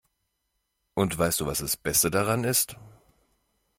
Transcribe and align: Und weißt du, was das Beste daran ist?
Und 0.95 1.15
weißt 1.19 1.41
du, 1.41 1.45
was 1.45 1.59
das 1.59 1.77
Beste 1.77 2.09
daran 2.09 2.43
ist? 2.43 2.75